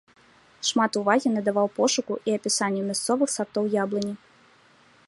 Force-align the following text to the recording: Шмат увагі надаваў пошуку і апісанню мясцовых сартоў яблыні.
Шмат 0.69 0.91
увагі 1.01 1.31
надаваў 1.33 1.67
пошуку 1.77 2.13
і 2.31 2.35
апісанню 2.39 2.81
мясцовых 2.89 3.29
сартоў 3.37 3.71
яблыні. 3.85 4.13